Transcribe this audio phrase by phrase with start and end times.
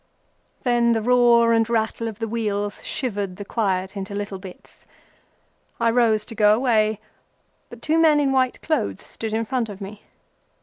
[0.63, 4.87] Then the roar and rattle of the wheels shivered the quiet into little bits.
[5.79, 6.99] I rose to go away,
[7.69, 10.01] but two men in white clothes stood in front of me.